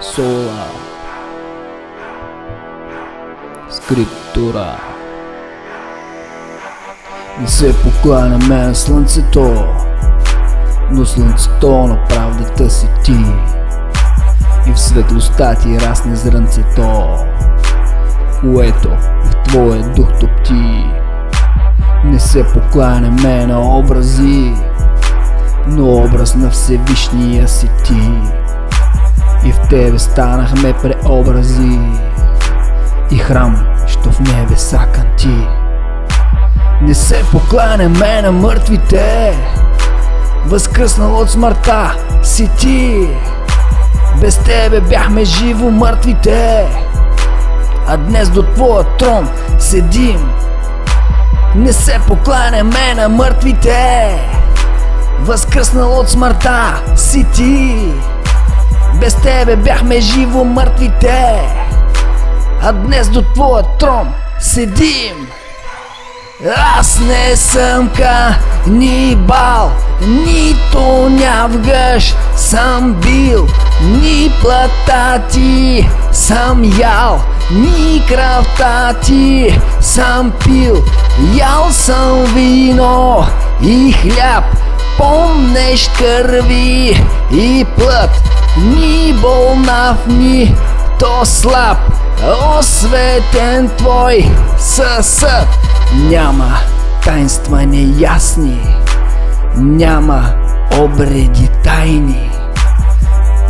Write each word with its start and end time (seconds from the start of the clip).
Сола. 0.00 0.66
Скриптура. 3.70 4.76
Не 7.40 7.48
се 7.48 7.82
покланяме 7.82 8.66
на 8.66 8.74
слънцето 8.74 9.64
Но 10.90 11.04
слънцето 11.04 11.70
на 11.70 12.04
правдата 12.08 12.70
си 12.70 12.88
ти. 13.04 13.16
И 14.68 14.72
в 14.72 14.80
светлостта 14.80 15.54
ти 15.54 15.80
расне 15.80 16.16
зрънцето 16.16 17.16
Което 18.40 18.88
в 19.24 19.42
твоя 19.44 19.82
дух 19.82 20.08
топти 20.20 20.84
Не 22.04 22.20
се 22.20 22.46
покланяме 22.52 23.46
на 23.46 23.78
образи 23.78 24.52
но 25.66 25.96
образ 25.96 26.34
на 26.34 26.50
Всевишния 26.50 27.48
си 27.48 27.70
ти. 27.84 28.12
И 29.44 29.52
в 29.52 29.60
тебе 29.70 29.98
станахме 29.98 30.72
преобрази 30.72 31.78
и 33.10 33.18
храм, 33.18 33.66
що 33.86 34.10
в 34.10 34.20
небеса 34.20 34.86
канти. 34.94 35.46
Не 36.82 36.94
се 36.94 37.24
покланяме 37.32 38.22
на 38.22 38.32
мъртвите, 38.32 39.36
възкръснал 40.46 41.18
от 41.18 41.30
смъртта 41.30 41.94
си 42.22 42.50
ти. 42.58 43.08
Без 44.20 44.38
тебе 44.38 44.80
бяхме 44.80 45.24
живо 45.24 45.70
мъртвите, 45.70 46.66
а 47.86 47.96
днес 47.96 48.30
до 48.30 48.42
твоя 48.42 48.84
трон 48.84 49.28
седим. 49.58 50.30
Не 51.54 51.72
се 51.72 52.00
покланяме 52.06 52.94
на 52.96 53.08
мъртвите, 53.08 54.10
Възкръснал 55.20 55.98
от 55.98 56.08
смъртта 56.08 56.82
си 56.96 57.26
ти. 57.34 57.92
Без 59.00 59.14
тебе 59.14 59.56
бяхме 59.56 60.00
живо 60.00 60.44
мъртвите. 60.44 61.48
А 62.62 62.72
днес 62.72 63.08
до 63.08 63.22
твоя 63.22 63.62
трон 63.62 64.12
седим. 64.40 65.26
Аз 66.78 67.00
не 67.00 67.36
съм 67.36 67.90
канибал, 67.96 69.72
нито 70.00 71.08
нявгаш 71.10 72.14
съм 72.36 72.94
бил, 72.94 73.46
ни 73.82 74.32
плата 74.42 75.22
ти 75.32 75.88
съм 76.12 76.64
ял, 76.78 77.20
ни 77.50 78.02
кръвта 78.08 78.94
ти 79.04 79.58
съм 79.80 80.32
пил, 80.44 80.76
ял 81.34 81.66
съм 81.70 82.24
вино 82.24 83.26
и 83.62 83.92
хляб, 83.92 84.44
помнеш 84.98 85.90
кърви 85.98 87.04
и 87.32 87.66
плът, 87.78 88.10
ни 88.56 89.14
болнав, 89.22 90.06
ни 90.06 90.54
то 90.98 91.24
слаб, 91.24 91.78
осветен 92.58 93.70
твой 93.76 94.30
съсъд. 94.58 95.48
Няма 95.94 96.58
тайнства 97.04 97.66
неясни, 97.66 98.60
няма 99.56 100.22
обреди 100.78 101.48
тайни, 101.64 102.30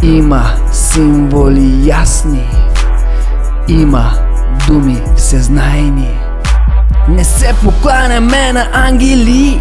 има 0.02 0.44
символи 0.72 1.88
ясни, 1.88 2.48
има 3.68 4.12
думи 4.66 5.02
всезнайни. 5.16 6.18
Не 7.08 7.24
се 7.24 7.54
покланяме 7.64 8.52
на 8.52 8.68
ангели, 8.72 9.60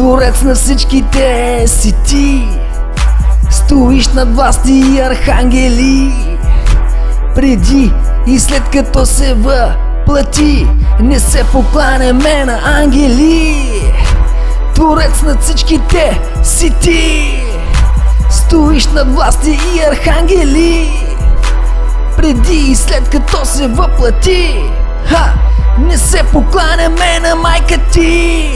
Творец 0.00 0.42
на 0.42 0.54
всичките 0.54 1.64
си 1.66 1.94
ти. 2.06 2.48
Стоиш 3.50 4.08
над 4.08 4.34
власти 4.34 4.72
и 4.72 5.00
архангели. 5.00 6.12
Преди 7.34 7.92
и 8.26 8.38
след 8.38 8.62
като 8.72 9.06
се 9.06 9.34
въплати 9.34 10.68
Не 11.00 11.20
се 11.20 11.44
покланяме 11.44 12.44
на 12.44 12.60
ангели. 12.64 13.72
Творец 14.74 15.22
на 15.22 15.38
всичките 15.38 16.20
си 16.42 16.72
ти. 16.82 17.42
Стоиш 18.30 18.86
над 18.86 19.14
власти 19.14 19.50
и 19.50 19.80
архангели. 19.90 20.90
Преди 22.16 22.56
и 22.56 22.74
след 22.74 23.08
като 23.08 23.44
се 23.44 23.68
въплати 23.68 24.64
Ха! 25.06 25.32
Не 25.78 25.98
се 25.98 26.22
покланяме 26.22 27.20
на 27.22 27.36
майка 27.36 27.78
ти 27.92 28.50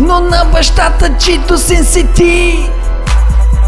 но 0.00 0.20
на 0.20 0.44
бащата, 0.44 1.10
чито 1.18 1.58
син 1.58 1.84
си 1.84 2.06
ти 2.14 2.70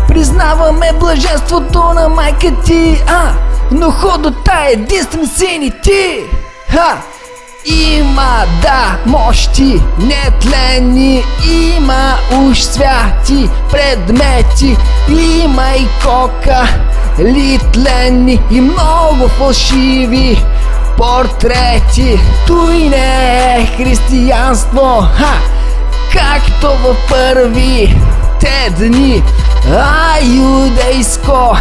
Признаваме 0.09 0.93
блаженството 1.01 1.83
на 1.95 2.09
майка 2.09 2.51
ти 2.65 3.03
А, 3.07 3.33
но 3.71 3.91
ходота 3.91 4.53
е 4.69 4.73
единствен 4.73 5.27
син 5.27 5.63
и 5.63 5.71
ти 5.83 6.21
Ха! 6.69 6.97
Има, 7.65 8.45
да, 8.63 8.99
мощи 9.07 9.83
нетлени 9.99 11.25
Има 11.51 12.15
уж 12.41 12.61
святи 12.61 13.51
предмети 13.71 14.77
Има 15.09 15.71
и 15.79 15.89
кока 16.05 16.69
литлени 17.19 18.41
И 18.51 18.61
много 18.61 19.29
фалшиви 19.29 20.45
портрети 20.97 22.21
Той 22.47 22.77
не 22.77 23.55
е 23.57 23.67
християнство 23.77 25.07
Ха! 25.17 25.58
Както 26.13 26.77
в 26.77 26.97
първите 27.09 28.71
дни, 28.79 29.23
а 29.73 30.19
юдейско 30.21 31.57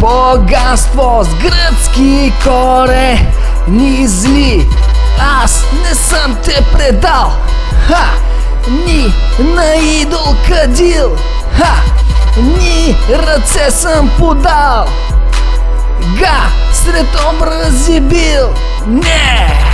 поганство 0.00 1.24
с 1.24 1.34
гръцки 1.34 2.32
корени 2.44 4.06
зли. 4.08 4.68
Аз 5.42 5.64
не 5.82 5.94
съм 5.94 6.36
те 6.44 6.64
предал, 6.72 7.32
ха, 7.86 8.04
ни 8.68 9.14
на 9.38 9.74
идол 9.74 10.36
кадил, 10.48 11.16
ха, 11.56 11.74
ни 12.36 12.96
ръце 13.10 13.70
съм 13.70 14.10
подал, 14.18 14.86
га 16.18 16.42
сред 16.72 17.06
образи 17.34 18.00
бил, 18.00 18.48
не! 18.86 19.71